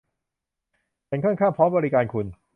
[1.09, 2.25] ฉันค่อนข้างพร้อมบริการคุณ